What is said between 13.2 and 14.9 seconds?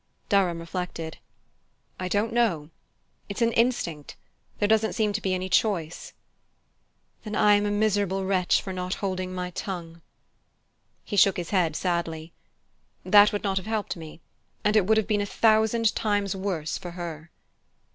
would not have helped me; and it